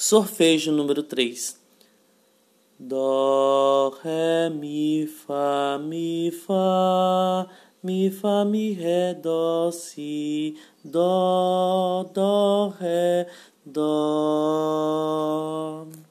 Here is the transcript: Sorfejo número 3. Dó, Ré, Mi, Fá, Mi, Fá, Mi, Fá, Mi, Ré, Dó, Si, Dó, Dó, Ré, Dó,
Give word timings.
Sorfejo 0.00 0.70
número 0.70 1.02
3. 1.02 1.60
Dó, 2.78 3.90
Ré, 4.00 4.48
Mi, 4.48 5.08
Fá, 5.08 5.76
Mi, 5.76 6.30
Fá, 6.30 7.48
Mi, 7.82 8.08
Fá, 8.08 8.44
Mi, 8.44 8.76
Ré, 8.76 9.14
Dó, 9.20 9.72
Si, 9.72 10.56
Dó, 10.84 12.04
Dó, 12.14 12.72
Ré, 12.78 13.26
Dó, 13.64 14.47